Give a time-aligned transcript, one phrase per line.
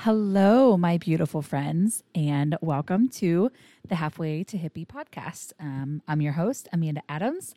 [0.00, 3.50] Hello, my beautiful friends, and welcome to
[3.88, 5.52] the Halfway to Hippy podcast.
[5.58, 7.54] Um, I'm your host, Amanda Adams.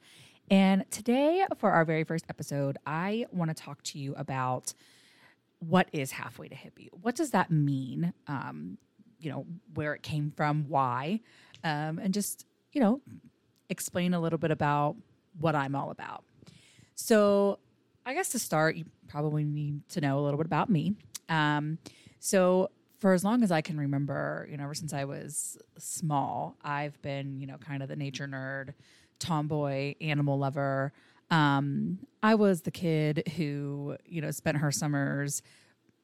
[0.49, 4.73] And today, for our very first episode, I want to talk to you about
[5.60, 6.89] what is halfway to hippy.
[7.02, 8.14] What does that mean?
[8.28, 8.78] Um,
[9.20, 9.46] you know,
[9.76, 11.20] where it came from, why,
[11.66, 13.02] um, and just, you know,
[13.70, 14.96] explain a little bit about
[15.40, 16.24] what I'm all about.
[16.96, 17.60] So,
[18.06, 20.96] I guess to start, you probably need to know a little bit about me.
[21.28, 21.78] Um,
[22.20, 26.57] so for as long as I can remember, you know, ever since I was small,
[26.64, 28.73] I've been, you know, kind of the nature nerd,
[29.19, 30.91] tomboy, animal lover.
[31.32, 35.41] Um, I was the kid who, you know, spent her summers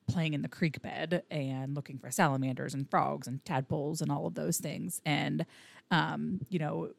[0.08, 4.28] playing in the creek bed and looking for salamanders and frogs and tadpoles and all
[4.28, 5.02] of those things.
[5.06, 5.46] And,
[5.92, 6.92] um, you know,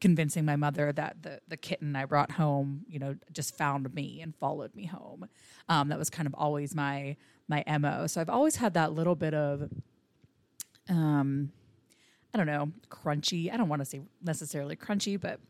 [0.00, 4.20] convincing my mother that the the kitten I brought home, you know, just found me
[4.20, 5.28] and followed me home.
[5.68, 7.16] Um, that was kind of always my
[7.48, 8.06] my mo.
[8.06, 9.70] So I've always had that little bit of,
[10.88, 11.52] um,
[12.32, 13.52] I don't know, crunchy.
[13.52, 15.40] I don't want to say necessarily crunchy, but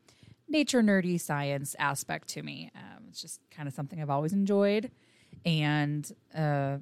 [0.48, 2.70] nature nerdy science aspect to me.
[2.74, 4.90] Um, it's just kind of something I've always enjoyed,
[5.44, 6.78] and uh,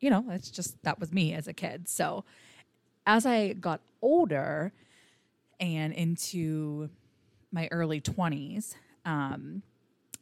[0.00, 1.88] you know, it's just that was me as a kid.
[1.88, 2.24] So
[3.06, 4.72] as I got older
[5.58, 6.88] and into
[7.52, 8.74] my early 20s,
[9.04, 9.62] um,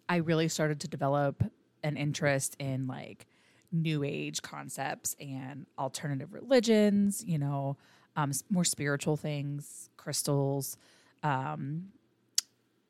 [0.09, 1.45] I really started to develop
[1.83, 3.27] an interest in like
[3.73, 7.77] new age concepts and alternative religions, you know,
[8.17, 10.77] um, more spiritual things, crystals,
[11.23, 11.89] um,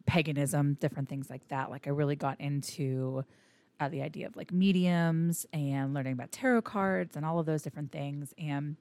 [0.07, 1.71] paganism, different things like that.
[1.71, 3.25] Like I really got into
[3.81, 7.63] uh, the idea of like mediums and learning about tarot cards and all of those
[7.63, 8.33] different things.
[8.39, 8.77] And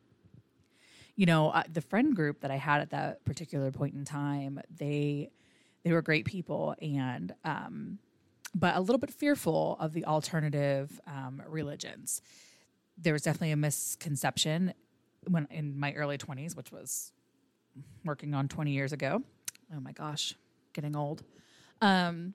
[1.15, 4.61] you know, uh, the friend group that I had at that particular point in time,
[4.77, 5.31] they
[5.83, 7.97] they were great people and um,
[8.59, 12.21] but a little bit fearful of the alternative um, religions.
[12.97, 14.73] There was definitely a misconception
[15.27, 17.11] when in my early 20s, which was
[18.03, 19.21] working on 20 years ago.
[19.75, 20.33] Oh my gosh,
[20.73, 21.23] getting old.
[21.81, 22.33] Um,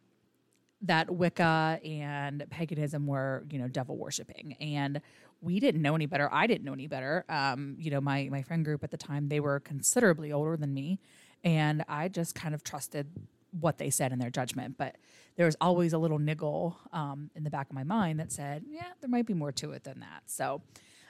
[0.82, 4.56] that Wicca and paganism were, you know, devil worshiping.
[4.60, 5.00] And
[5.40, 6.28] we didn't know any better.
[6.32, 7.24] I didn't know any better.
[7.28, 10.72] Um, you know, my my friend group at the time, they were considerably older than
[10.72, 11.00] me.
[11.42, 13.08] And I just kind of trusted
[13.58, 14.76] what they said in their judgment.
[14.78, 14.96] But
[15.36, 18.64] there was always a little niggle um, in the back of my mind that said,
[18.68, 20.22] yeah, there might be more to it than that.
[20.26, 20.62] So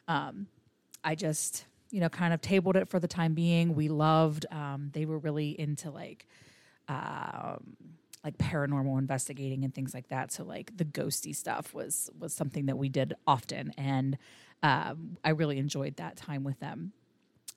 [0.08, 0.47] um,
[1.02, 3.75] I just, you know, kind of tabled it for the time being.
[3.75, 6.26] We loved, um, they were really into like,
[6.88, 7.76] um,
[8.25, 10.31] like paranormal investigating and things like that.
[10.31, 14.16] So like the ghosty stuff was was something that we did often, and
[14.62, 16.92] um, I really enjoyed that time with them.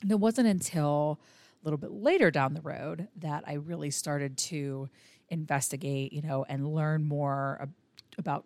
[0.02, 1.20] And it wasn't until
[1.66, 4.88] little bit later down the road that I really started to
[5.30, 7.74] investigate, you know, and learn more ab-
[8.18, 8.46] about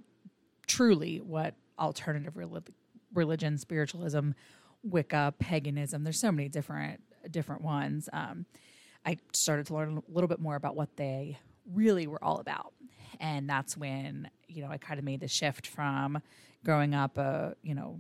[0.68, 2.36] truly what alternative
[3.14, 4.32] religion, spiritualism,
[4.84, 6.04] Wicca, paganism.
[6.04, 8.08] There's so many different different ones.
[8.14, 8.46] Um,
[9.06, 11.38] I started to learn a little bit more about what they
[11.74, 12.74] really were all about,
[13.20, 16.22] and that's when you know I kind of made the shift from
[16.64, 18.00] growing up a you know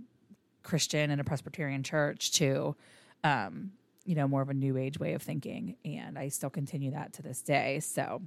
[0.63, 2.75] Christian in a Presbyterian church to
[3.23, 3.71] um,
[4.05, 7.13] you know more of a New Age way of thinking, and I still continue that
[7.13, 7.79] to this day.
[7.79, 8.21] So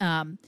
[0.00, 0.38] um,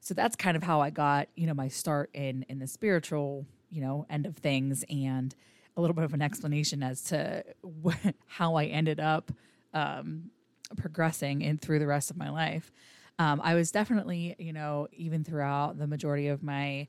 [0.00, 3.46] so that's kind of how I got, you know, my start in in the spiritual,
[3.70, 5.34] you know, end of things, and
[5.76, 7.44] a little bit of an explanation as to
[8.26, 9.32] how I ended up
[9.72, 10.30] um,
[10.76, 12.70] progressing in through the rest of my life.
[13.18, 16.88] Um, I was definitely, you know, even throughout the majority of my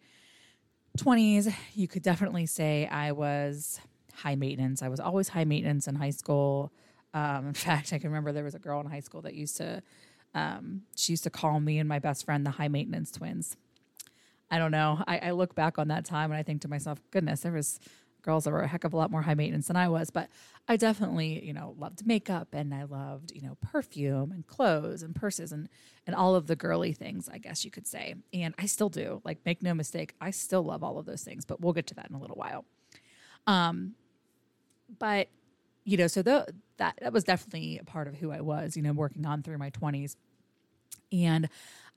[0.98, 3.80] 20s, you could definitely say I was
[4.16, 4.82] high maintenance.
[4.82, 6.72] I was always high maintenance in high school.
[7.14, 9.58] Um, in fact, I can remember there was a girl in high school that used
[9.58, 9.82] to
[10.36, 13.56] um, she used to call me and my best friend the high maintenance twins.
[14.52, 15.02] I don't know.
[15.08, 17.80] I, I, look back on that time and I think to myself, goodness, there was
[18.22, 20.10] girls that were a heck of a lot more high maintenance than I was.
[20.10, 20.30] But
[20.68, 25.16] I definitely, you know, loved makeup and I loved, you know, perfume and clothes and
[25.16, 25.70] purses and
[26.06, 28.16] and all of the girly things, I guess you could say.
[28.34, 29.22] And I still do.
[29.24, 31.46] Like, make no mistake, I still love all of those things.
[31.46, 32.66] But we'll get to that in a little while.
[33.48, 33.96] Um,
[35.00, 35.28] but
[35.84, 36.48] you know, so the,
[36.78, 39.58] that that was definitely a part of who I was, you know, working on through
[39.58, 40.18] my twenties.
[41.12, 41.48] And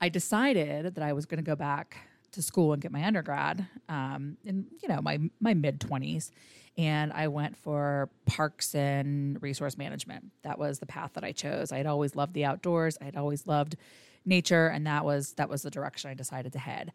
[0.01, 1.97] I decided that I was going to go back
[2.33, 6.31] to school and get my undergrad um, in you know my my mid twenties,
[6.77, 10.27] and I went for parks and resource management.
[10.43, 11.73] That was the path that I chose.
[11.73, 12.99] I had always loved the outdoors.
[13.01, 13.77] I had always loved
[14.25, 16.93] nature, and that was that was the direction I decided to head.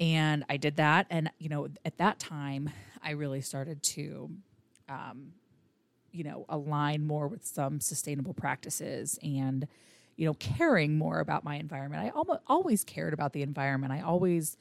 [0.00, 2.70] And I did that, and you know at that time
[3.02, 4.30] I really started to.
[4.88, 5.32] Um,
[6.10, 9.68] you know, align more with some sustainable practices and
[10.18, 12.04] you know, caring more about my environment.
[12.04, 13.92] I almost always cared about the environment.
[13.92, 14.56] I always,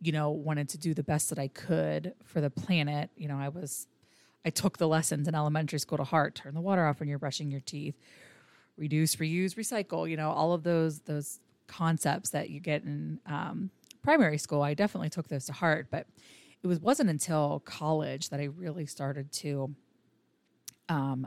[0.00, 3.10] you know, wanted to do the best that I could for the planet.
[3.16, 3.88] You know, I was,
[4.46, 6.36] I took the lessons in elementary school to heart.
[6.36, 7.96] Turn the water off when you're brushing your teeth.
[8.76, 10.08] Reduce, reuse, recycle.
[10.08, 13.70] You know, all of those those concepts that you get in um,
[14.04, 14.62] primary school.
[14.62, 16.06] I definitely took those to heart, but
[16.62, 19.74] it was wasn't until college that I really started to
[20.88, 21.26] um,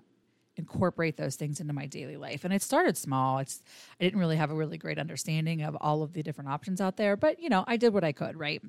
[0.58, 2.46] incorporate those things into my daily life.
[2.46, 3.40] And it started small.
[3.40, 3.62] It's
[4.00, 6.98] I didn't really have a really great understanding of all of the different options out
[6.98, 8.62] there, but you know, I did what I could, right?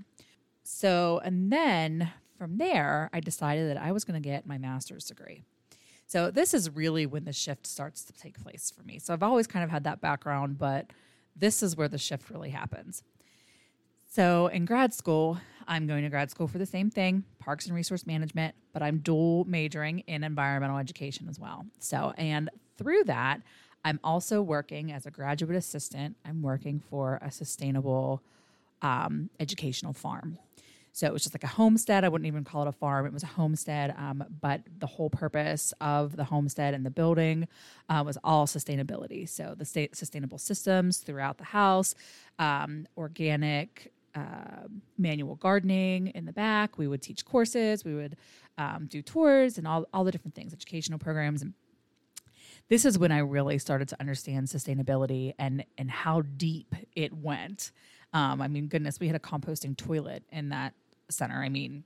[0.65, 5.05] So, and then from there, I decided that I was going to get my master's
[5.05, 5.43] degree.
[6.09, 8.99] So, this is really when the shift starts to take place for me.
[8.99, 10.91] So, I've always kind of had that background, but
[11.37, 13.03] this is where the shift really happens.
[14.09, 15.39] So, in grad school,
[15.69, 18.99] I'm going to grad school for the same thing, parks and resource management, but I'm
[18.99, 21.67] dual majoring in environmental education as well.
[21.81, 22.49] So, and
[22.79, 23.41] through that,
[23.85, 26.17] I'm also working as a graduate assistant.
[26.25, 28.23] I'm working for a sustainable
[28.83, 30.39] um, educational farm.
[30.93, 32.05] So it was just like a homestead.
[32.05, 33.05] I wouldn't even call it a farm.
[33.05, 33.95] It was a homestead.
[33.99, 37.49] Um, but the whole purpose of the homestead and the building
[37.91, 39.29] uh, was all sustainability.
[39.29, 41.95] So the state sustainable systems throughout the house,
[42.39, 44.67] um, organic uh,
[44.97, 46.79] manual gardening in the back.
[46.79, 47.85] We would teach courses.
[47.85, 48.17] We would
[48.57, 51.43] um, do tours and all all the different things, educational programs.
[51.43, 51.53] And
[52.69, 57.73] this is when I really started to understand sustainability and and how deep it went.
[58.13, 60.73] Um, I mean, goodness, we had a composting toilet in that
[61.11, 61.43] center.
[61.43, 61.85] I mean,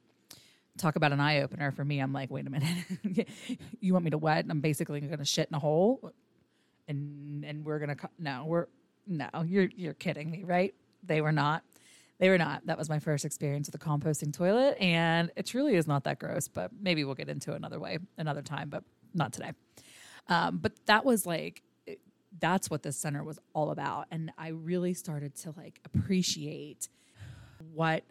[0.79, 1.99] talk about an eye opener for me.
[1.99, 3.29] I'm like, wait a minute,
[3.81, 4.47] you want me to wet?
[4.49, 6.12] I'm basically going to shit in a hole,
[6.87, 8.67] and and we're gonna no, we're
[9.09, 10.75] no, you're you're kidding me, right?
[11.03, 11.65] They were not.
[12.20, 12.67] They were not.
[12.67, 16.20] That was my first experience with a composting toilet, and it truly is not that
[16.20, 16.46] gross.
[16.46, 18.84] But maybe we'll get into another way, another time, but
[19.14, 19.52] not today.
[20.28, 21.62] Um, but that was like,
[22.38, 26.88] that's what this center was all about, and I really started to like appreciate
[27.72, 28.05] what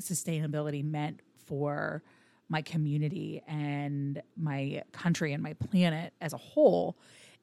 [0.00, 2.02] sustainability meant for
[2.48, 6.96] my community and my country and my planet as a whole.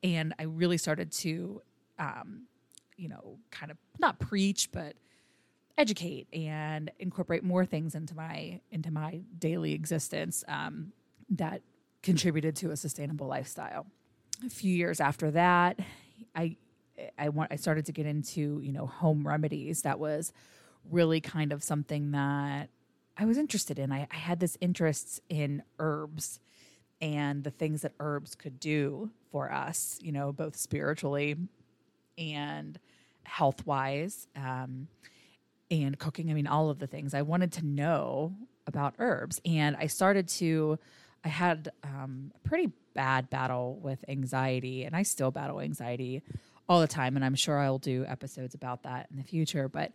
[0.03, 1.61] And I really started to,
[1.99, 2.43] um,
[2.97, 4.95] you know, kind of not preach, but
[5.77, 10.91] educate and incorporate more things into my into my daily existence um,
[11.29, 11.61] that
[12.03, 13.85] contributed to a sustainable lifestyle.
[14.45, 15.79] A few years after that,
[16.35, 16.57] I
[17.17, 19.83] I want I started to get into you know home remedies.
[19.83, 20.33] That was
[20.89, 22.69] really kind of something that
[23.17, 23.91] I was interested in.
[23.91, 26.39] I, I had this interest in herbs
[27.01, 31.35] and the things that herbs could do for us, you know, both spiritually
[32.17, 32.79] and
[33.23, 34.27] health wise.
[34.35, 34.87] Um,
[35.71, 36.29] and cooking.
[36.29, 37.13] I mean, all of the things.
[37.13, 38.35] I wanted to know
[38.67, 39.41] about herbs.
[39.45, 40.77] And I started to,
[41.23, 46.21] I had um, a pretty bad battle with anxiety, and I still battle anxiety
[46.67, 47.15] all the time.
[47.15, 49.67] And I'm sure I'll do episodes about that in the future.
[49.67, 49.93] But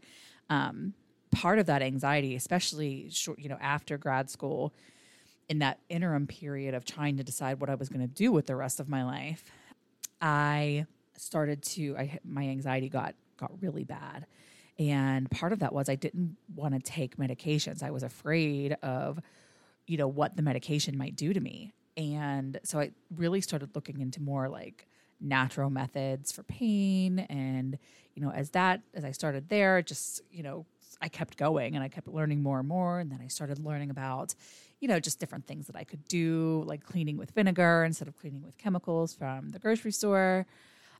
[0.49, 0.95] um,
[1.31, 4.73] part of that anxiety, especially short, you know, after grad school,
[5.49, 8.47] in that interim period of trying to decide what I was going to do with
[8.47, 9.45] the rest of my life,
[10.21, 10.87] I
[11.17, 14.27] started to, I my anxiety got got really bad
[14.79, 17.83] and part of that was I didn't want to take medications.
[17.83, 19.21] I was afraid of,
[19.87, 21.73] you know, what the medication might do to me.
[21.97, 24.87] And so I really started looking into more like
[25.21, 27.21] natural methods for pain.
[27.21, 27.79] And,
[28.15, 30.67] you know, as that, as I started there, just, you know,
[31.01, 32.99] I kept going and I kept learning more and more.
[33.01, 34.35] And then I started learning about,
[34.81, 38.17] you know, just different things that I could do, like cleaning with vinegar instead of
[38.19, 40.47] cleaning with chemicals from the grocery store.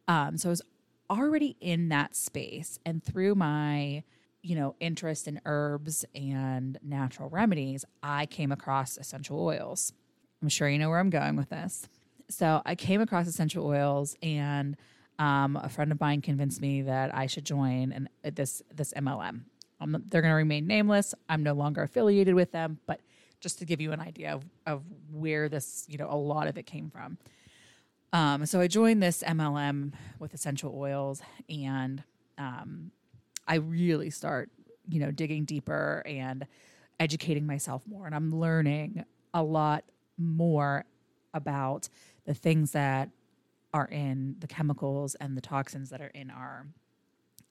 [0.09, 0.63] Um, so I was
[1.11, 4.03] already in that space and through my
[4.43, 9.93] you know interest in herbs and natural remedies i came across essential oils.
[10.43, 11.89] I'm sure you know where i'm going with this.
[12.29, 14.77] So i came across essential oils and
[15.19, 19.43] um, a friend of mine convinced me that i should join uh, this this mlm
[20.09, 21.15] they're going to remain nameless.
[21.29, 23.01] I'm no longer affiliated with them but
[23.41, 24.83] just to give you an idea of, of
[25.13, 27.19] where this you know a lot of it came from
[28.17, 31.21] um, so I joined this MLM with essential oils,
[31.51, 32.03] and
[32.39, 32.91] um,
[33.47, 34.49] I really start,
[34.89, 36.47] you know, digging deeper and
[36.99, 39.05] educating myself more, and I'm learning
[39.35, 39.85] a lot
[40.17, 40.87] more
[41.35, 41.91] about
[42.25, 43.11] the things that
[43.75, 46.69] are in the chemicals and the toxins that are in our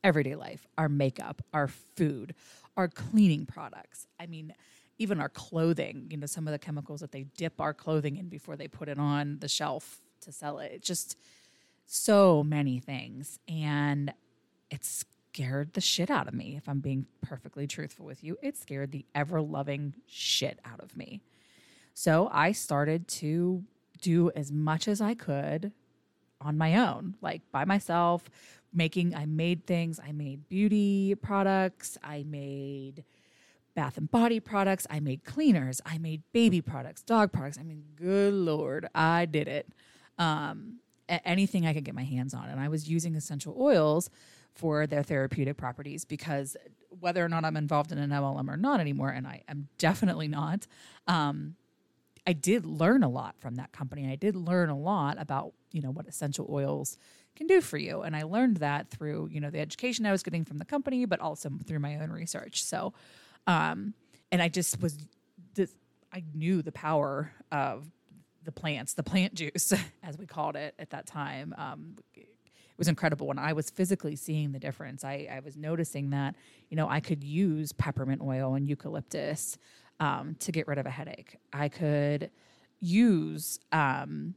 [0.03, 2.33] everyday life, our makeup, our food,
[2.75, 4.07] our cleaning products.
[4.19, 4.51] I mean,
[4.97, 8.29] even our clothing, you know, some of the chemicals that they dip our clothing in
[8.29, 10.81] before they put it on the shelf to sell it.
[10.81, 11.17] Just
[11.85, 13.39] so many things.
[13.47, 14.13] And
[14.69, 18.37] it scared the shit out of me, if I'm being perfectly truthful with you.
[18.41, 21.21] It scared the ever loving shit out of me.
[21.93, 23.63] So I started to
[24.01, 25.71] do as much as I could
[26.41, 28.29] on my own, like by myself,
[28.73, 33.05] making, I made things, I made beauty products, I made
[33.75, 34.87] bath and body products.
[34.89, 35.81] I made cleaners.
[35.85, 37.59] I made baby products, dog products.
[37.59, 39.67] I mean, good Lord, I did it.
[40.17, 42.49] Um, anything I could get my hands on.
[42.49, 44.09] And I was using essential oils
[44.53, 46.55] for their therapeutic properties because
[46.99, 50.27] whether or not I'm involved in an MLM or not anymore, and I am definitely
[50.27, 50.65] not,
[51.07, 51.55] um,
[52.25, 54.09] I did learn a lot from that company.
[54.11, 56.97] I did learn a lot about, you know, what essential oils
[57.35, 58.01] can do for you.
[58.01, 61.05] And I learned that through, you know, the education I was getting from the company,
[61.05, 62.63] but also through my own research.
[62.63, 62.93] So,
[63.45, 63.93] um,
[64.31, 64.97] and I just was,
[65.53, 65.75] this,
[66.11, 67.85] I knew the power of
[68.45, 69.73] the plants, the plant juice,
[70.03, 71.53] as we called it at that time.
[71.57, 75.03] Um, it was incredible when I was physically seeing the difference.
[75.03, 76.35] I, I was noticing that,
[76.69, 79.57] you know, I could use peppermint oil and eucalyptus
[79.99, 81.37] um, to get rid of a headache.
[81.53, 82.31] I could
[82.81, 84.35] use, um,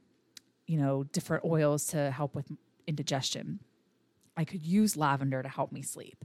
[0.67, 2.47] you know, different oils to help with
[2.87, 3.61] indigestion.
[4.37, 6.25] I could use lavender to help me sleep.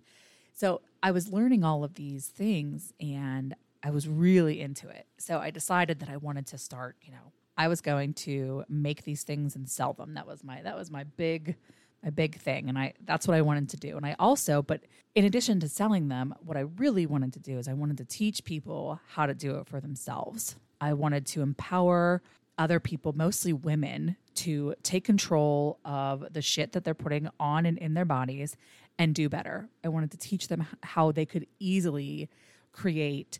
[0.53, 5.07] So I was learning all of these things and I was really into it.
[5.17, 9.03] So I decided that I wanted to start, you know, I was going to make
[9.03, 10.15] these things and sell them.
[10.15, 11.55] That was my that was my big
[12.03, 13.95] my big thing and I that's what I wanted to do.
[13.98, 14.81] And I also but
[15.15, 18.05] in addition to selling them, what I really wanted to do is I wanted to
[18.05, 20.55] teach people how to do it for themselves.
[20.81, 22.22] I wanted to empower
[22.57, 27.77] other people, mostly women, to take control of the shit that they're putting on and
[27.77, 28.55] in their bodies
[28.98, 29.69] and do better.
[29.83, 32.29] I wanted to teach them how they could easily
[32.72, 33.39] create,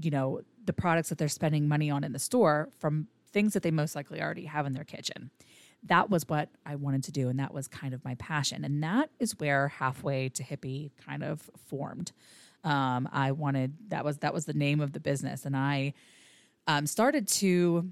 [0.00, 3.62] you know, the products that they're spending money on in the store from things that
[3.62, 5.30] they most likely already have in their kitchen.
[5.84, 8.64] That was what I wanted to do, and that was kind of my passion.
[8.64, 12.12] And that is where halfway to hippy kind of formed.
[12.64, 15.94] Um, I wanted that was that was the name of the business, and I
[16.66, 17.90] um, started to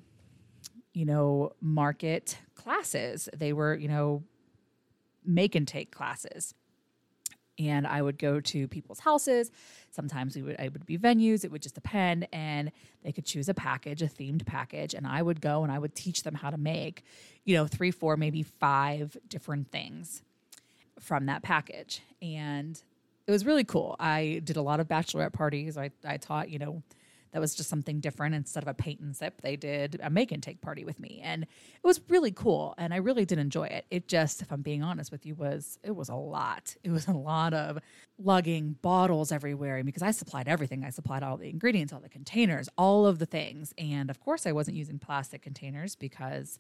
[0.99, 3.29] you know, market classes.
[3.33, 4.25] They were, you know,
[5.25, 6.55] make and take classes.
[7.59, 9.51] And I would go to people's houses.
[9.91, 11.45] Sometimes we would I would be venues.
[11.45, 12.71] It would just depend, and
[13.03, 15.95] they could choose a package, a themed package, and I would go and I would
[15.95, 17.05] teach them how to make,
[17.45, 20.23] you know, three, four, maybe five different things
[21.01, 22.03] from that package.
[22.23, 22.81] And
[23.27, 23.97] it was really cool.
[23.99, 25.77] I did a lot of bachelorette parties.
[25.77, 26.83] I I taught, you know,
[27.39, 28.35] that was just something different.
[28.35, 31.21] Instead of a paint and sip, they did a make and take party with me.
[31.23, 32.75] And it was really cool.
[32.79, 33.87] And I really did enjoy it.
[33.93, 36.75] It just, if I'm being honest with you, was it was a lot.
[36.83, 37.79] It was a lot of
[38.19, 40.83] lugging bottles everywhere because I supplied everything.
[40.85, 43.73] I supplied all the ingredients, all the containers, all of the things.
[43.79, 46.59] And of course I wasn't using plastic containers because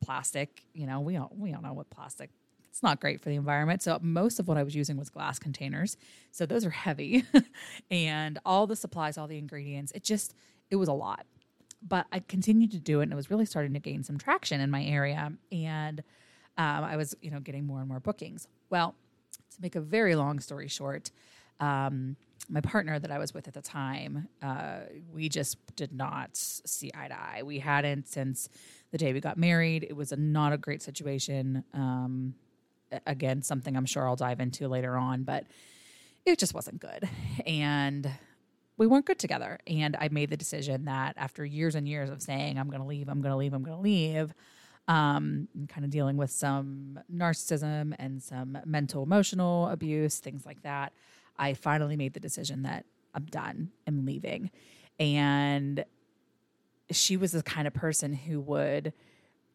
[0.00, 2.30] plastic, you know, we all we all know what plastic
[2.70, 3.82] it's not great for the environment.
[3.82, 5.96] So most of what I was using was glass containers.
[6.30, 7.24] So those are heavy.
[7.90, 10.34] and all the supplies, all the ingredients, it just,
[10.70, 11.26] it was a lot.
[11.86, 14.60] But I continued to do it and it was really starting to gain some traction
[14.60, 15.32] in my area.
[15.50, 16.00] And
[16.56, 18.46] um, I was, you know, getting more and more bookings.
[18.68, 18.94] Well,
[19.32, 21.10] to make a very long story short,
[21.58, 22.16] um,
[22.48, 24.80] my partner that I was with at the time, uh,
[25.12, 27.42] we just did not see eye to eye.
[27.44, 28.48] We hadn't since
[28.90, 29.84] the day we got married.
[29.84, 31.64] It was a not a great situation.
[31.72, 32.34] Um,
[33.06, 35.44] again, something I'm sure I'll dive into later on, but
[36.26, 37.08] it just wasn't good.
[37.46, 38.10] And
[38.76, 39.58] we weren't good together.
[39.66, 42.86] And I made the decision that after years and years of saying, I'm going to
[42.86, 44.34] leave, I'm going to leave, I'm going to leave,
[44.88, 50.92] um, kind of dealing with some narcissism and some mental emotional abuse, things like that,
[51.38, 54.50] I finally made the decision that I'm done, I'm leaving.
[54.98, 55.84] And
[56.90, 58.92] she was the kind of person who would,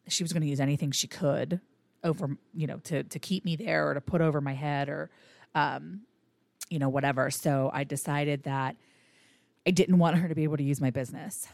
[0.08, 1.60] she was going to use anything she could
[2.06, 5.10] over, you know, to to keep me there or to put over my head or
[5.54, 6.02] um,
[6.70, 7.30] you know, whatever.
[7.30, 8.76] So I decided that
[9.66, 11.48] I didn't want her to be able to use my business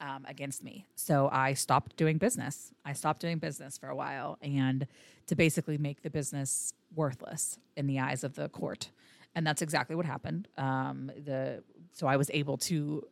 [0.00, 0.86] um, against me.
[0.94, 2.72] So I stopped doing business.
[2.84, 4.86] I stopped doing business for a while and
[5.26, 8.90] to basically make the business worthless in the eyes of the court.
[9.34, 10.48] And that's exactly what happened.
[10.58, 13.06] Um, the so I was able to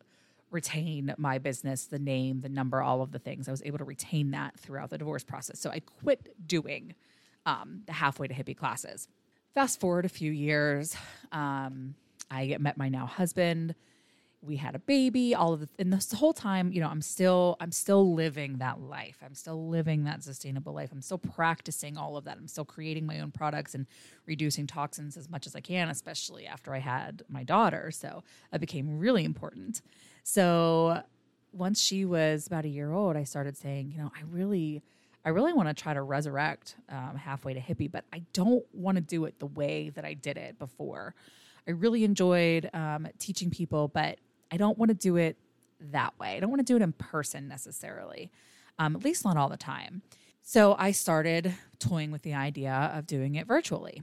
[0.52, 3.49] retain my business, the name, the number, all of the things.
[3.49, 5.59] I was able to retain that throughout the divorce process.
[5.59, 6.94] So I quit doing
[7.47, 9.09] um, the halfway to hippy classes.
[9.54, 10.97] Fast forward a few years,
[11.32, 11.94] um,
[12.30, 13.75] I met my now husband
[14.42, 17.56] we had a baby all of the and this whole time you know i'm still
[17.61, 22.16] i'm still living that life i'm still living that sustainable life i'm still practicing all
[22.16, 23.87] of that i'm still creating my own products and
[24.26, 28.61] reducing toxins as much as i can especially after i had my daughter so that
[28.61, 29.80] became really important
[30.23, 31.02] so
[31.52, 34.83] once she was about a year old i started saying you know i really
[35.25, 38.97] i really want to try to resurrect um, halfway to hippy but i don't want
[38.97, 41.14] to do it the way that i did it before
[41.67, 44.19] I really enjoyed um, teaching people, but
[44.50, 45.37] I don't want to do it
[45.93, 46.37] that way.
[46.37, 48.31] I don't want to do it in person necessarily,
[48.79, 50.02] um, at least not all the time.
[50.43, 54.02] So I started toying with the idea of doing it virtually.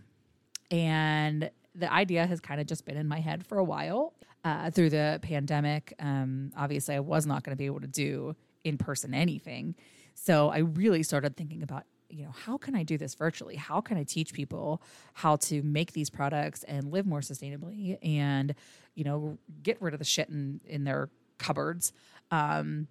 [0.72, 1.50] And
[1.80, 4.14] the idea has kind of just been in my head for a while.
[4.46, 8.36] Uh, through the pandemic, um, obviously, I was not going to be able to do
[8.64, 9.76] in person anything.
[10.14, 13.80] So I really started thinking about you know how can i do this virtually how
[13.80, 14.82] can i teach people
[15.14, 18.56] how to make these products and live more sustainably and
[18.96, 21.94] you know get rid of the shit in in their cupboards
[22.32, 22.88] um,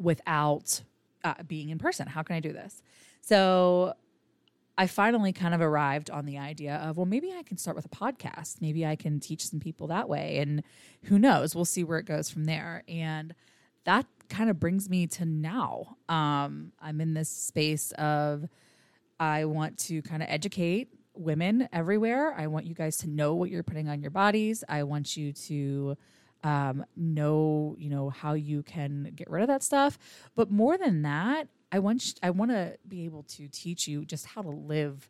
[0.00, 0.82] without
[1.22, 2.82] uh, being in person how can i do this
[3.20, 3.94] so
[4.76, 7.84] I finally kind of arrived on the idea of, well, maybe I can start with
[7.84, 8.60] a podcast.
[8.60, 10.38] Maybe I can teach some people that way.
[10.38, 10.64] And
[11.04, 11.54] who knows?
[11.54, 12.82] We'll see where it goes from there.
[12.88, 13.34] And
[13.84, 15.96] that kind of brings me to now.
[16.08, 18.48] Um, I'm in this space of
[19.20, 22.34] I want to kind of educate women everywhere.
[22.36, 24.64] I want you guys to know what you're putting on your bodies.
[24.68, 25.96] I want you to
[26.42, 29.98] um, know, you know, how you can get rid of that stuff.
[30.34, 34.26] But more than that, I want I want to be able to teach you just
[34.26, 35.08] how to live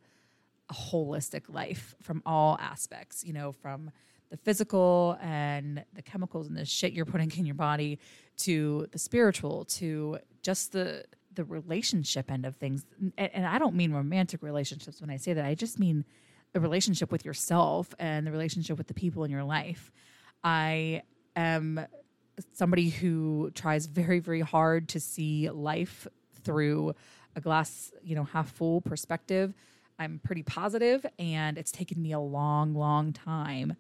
[0.71, 3.91] a holistic life from all aspects, you know, from
[4.31, 7.99] the physical and the chemicals and the shit you're putting in your body
[8.39, 11.05] to the spiritual to just the
[11.35, 12.87] the relationship end of things.
[13.19, 15.45] And, and I don't mean romantic relationships when I say that.
[15.45, 16.07] I just mean
[16.55, 19.93] the relationship with yourself and the relationship with the people in your life.
[20.43, 21.03] I
[21.37, 21.87] am
[22.55, 26.09] somebody who tries very very hard to see life
[26.45, 26.95] through
[27.37, 29.55] a glass, you know, half full perspective.
[29.99, 33.77] I'm pretty positive, and it's taken me a long, long time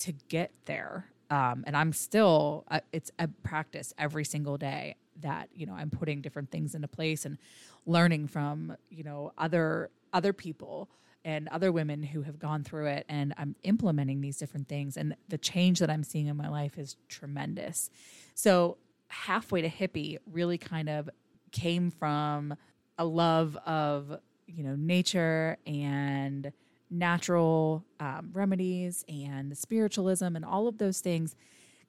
[0.00, 1.06] to get there.
[1.30, 5.90] Um, and I'm still, uh, it's a practice every single day that you know I'm
[5.90, 7.38] putting different things into place and
[7.86, 10.88] learning from you know other other people
[11.24, 15.14] and other women who have gone through it and I'm implementing these different things and
[15.28, 17.90] the change that I'm seeing in my life is tremendous.
[18.34, 21.10] So halfway to hippy really kind of
[21.52, 22.54] came from
[22.96, 26.52] a love of you know nature and
[26.90, 31.36] natural um, remedies and spiritualism and all of those things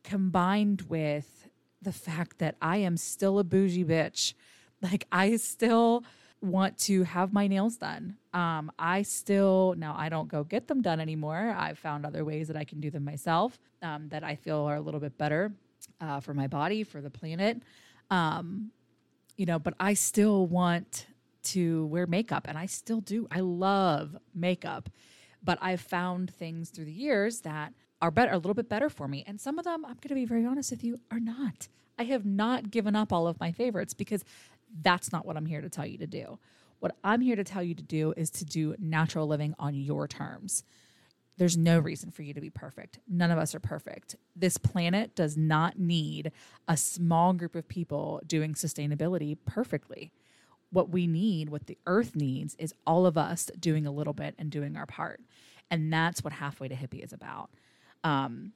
[0.03, 1.47] combined with
[1.81, 4.33] the fact that I am still a bougie bitch.
[4.81, 6.05] Like I still
[6.41, 8.15] want to have my nails done.
[8.33, 11.53] Um, I still now I don't go get them done anymore.
[11.57, 14.75] I've found other ways that I can do them myself um, that I feel are
[14.75, 15.51] a little bit better
[15.99, 17.61] uh, for my body, for the planet.
[18.09, 18.71] Um,
[19.39, 21.07] you know, but I still want
[21.43, 23.25] to wear makeup and I still do.
[23.31, 24.89] I love makeup,
[25.41, 29.07] but I've found things through the years that are better, a little bit better for
[29.07, 29.23] me.
[29.25, 31.69] And some of them, I'm going to be very honest with you, are not.
[31.97, 34.25] I have not given up all of my favorites because
[34.81, 36.37] that's not what I'm here to tell you to do.
[36.81, 40.05] What I'm here to tell you to do is to do natural living on your
[40.05, 40.65] terms.
[41.39, 42.99] There's no reason for you to be perfect.
[43.07, 44.17] None of us are perfect.
[44.35, 46.33] This planet does not need
[46.67, 50.11] a small group of people doing sustainability perfectly.
[50.69, 54.35] What we need, what the earth needs, is all of us doing a little bit
[54.37, 55.21] and doing our part.
[55.71, 57.49] And that's what Halfway to Hippy is about.
[58.03, 58.51] Um,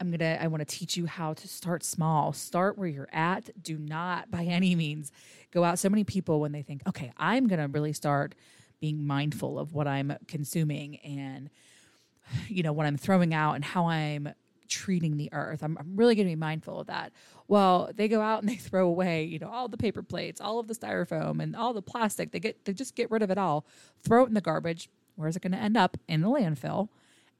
[0.00, 2.32] I'm gonna I want to teach you how to start small.
[2.32, 3.50] Start where you're at.
[3.60, 5.10] Do not by any means
[5.50, 5.80] go out.
[5.80, 8.36] So many people when they think, okay, I'm gonna really start
[8.80, 11.50] being mindful of what I'm consuming and
[12.48, 14.32] you know, what I'm throwing out and how I'm
[14.68, 15.62] treating the earth.
[15.62, 17.12] I'm, I'm really going to be mindful of that.
[17.48, 20.58] Well, they go out and they throw away, you know, all the paper plates, all
[20.58, 22.32] of the styrofoam and all the plastic.
[22.32, 23.66] They get they just get rid of it all,
[24.02, 24.88] throw it in the garbage.
[25.16, 25.96] Where's it going to end up?
[26.06, 26.88] In the landfill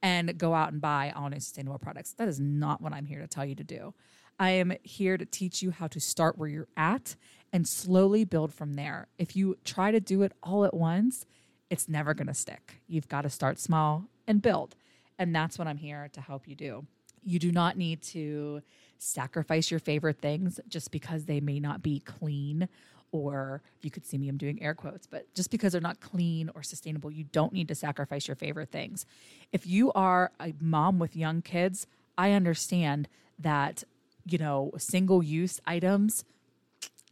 [0.01, 2.13] and go out and buy all new sustainable products.
[2.13, 3.93] That is not what I'm here to tell you to do.
[4.39, 7.15] I am here to teach you how to start where you're at
[7.51, 9.07] and slowly build from there.
[9.17, 11.25] If you try to do it all at once,
[11.69, 12.81] it's never going to stick.
[12.87, 14.75] You've got to start small and build.
[15.17, 16.85] And that's what I'm here to help you do.
[17.23, 18.61] You do not need to
[18.97, 22.69] sacrifice your favorite things just because they may not be clean
[23.11, 26.51] or you could see me, I'm doing air quotes, but just because they're not clean
[26.53, 29.05] or sustainable, you don't need to sacrifice your favorite things.
[29.51, 31.87] If you are a mom with young kids,
[32.17, 33.83] I understand that,
[34.25, 36.23] you know, single use items,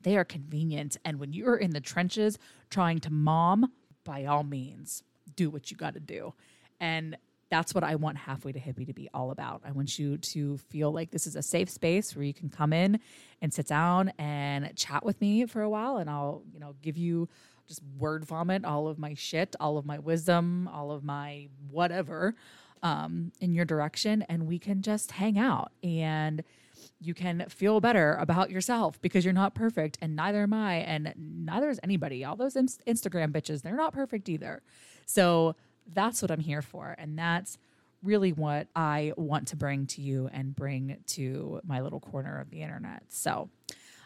[0.03, 0.97] they are convenient.
[1.03, 2.37] And when you're in the trenches
[2.69, 3.71] trying to mom,
[4.03, 5.01] by all means,
[5.35, 6.33] do what you got to do.
[6.79, 7.17] And
[7.49, 9.61] that's what I want Halfway to Hippy to be all about.
[9.65, 12.73] I want you to feel like this is a safe space where you can come
[12.73, 12.99] in
[13.41, 16.97] and sit down and chat with me for a while and I'll, you know, give
[16.97, 17.29] you
[17.67, 22.35] just word vomit all of my shit, all of my wisdom, all of my whatever
[22.83, 26.43] um, in your direction and we can just hang out and
[26.99, 31.13] you can feel better about yourself because you're not perfect and neither am I and
[31.17, 32.23] neither is anybody.
[32.23, 34.61] All those Instagram bitches, they're not perfect either.
[35.05, 35.55] So
[35.93, 36.95] that's what I'm here for.
[36.97, 37.57] And that's
[38.03, 42.49] really what I want to bring to you and bring to my little corner of
[42.49, 43.03] the internet.
[43.09, 43.49] So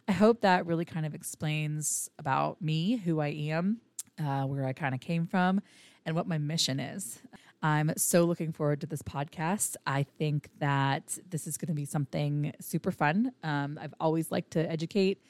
[0.08, 3.82] I hope that really kind of explains about me, who I am,
[4.20, 5.62] uh, where I kind of came from,
[6.06, 7.20] and what my mission is.
[7.64, 9.76] I'm so looking forward to this podcast.
[9.86, 13.34] I think that this is going to be something super fun.
[13.44, 15.22] Um, I've always liked to educate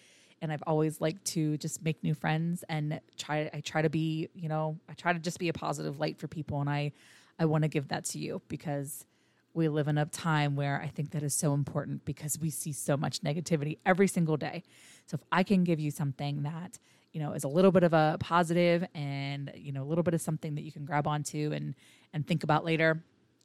[0.41, 4.29] and I've always liked to just make new friends and try I try to be,
[4.35, 6.91] you know, I try to just be a positive light for people and I
[7.39, 9.05] I want to give that to you because
[9.53, 12.71] we live in a time where I think that is so important because we see
[12.71, 14.63] so much negativity every single day.
[15.07, 16.79] So if I can give you something that
[17.13, 20.13] you know is a little bit of a positive and you know a little bit
[20.13, 21.75] of something that you can grab onto and
[22.13, 23.03] and think about later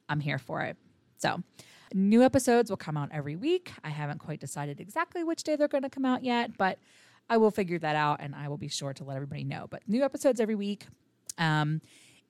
[0.09, 0.77] i'm here for it
[1.17, 1.41] so
[1.93, 5.67] new episodes will come out every week i haven't quite decided exactly which day they're
[5.67, 6.79] going to come out yet but
[7.29, 9.81] i will figure that out and i will be sure to let everybody know but
[9.87, 10.87] new episodes every week
[11.37, 11.81] um,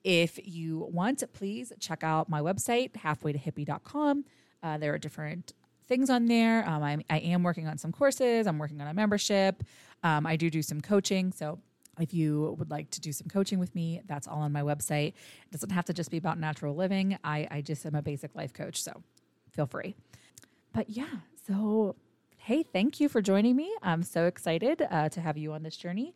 [0.04, 4.24] if you want please check out my website halfwaytohippie.com
[4.62, 5.52] uh, there are different
[5.88, 6.68] things on there.
[6.68, 8.46] Um, I, I am working on some courses.
[8.46, 9.64] I'm working on a membership.
[10.04, 11.32] Um, I do do some coaching.
[11.32, 11.58] So
[11.98, 15.08] if you would like to do some coaching with me, that's all on my website.
[15.08, 17.18] It doesn't have to just be about natural living.
[17.24, 18.82] I, I just am a basic life coach.
[18.82, 19.02] So
[19.58, 19.96] feel free.
[20.72, 21.16] But yeah,
[21.48, 21.96] so
[22.36, 23.74] hey, thank you for joining me.
[23.82, 26.14] I'm so excited uh, to have you on this journey.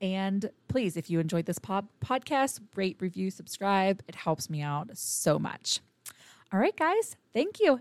[0.00, 4.02] And please, if you enjoyed this pod- podcast, rate, review, subscribe.
[4.08, 5.80] It helps me out so much.
[6.50, 7.80] All right, guys, thank you.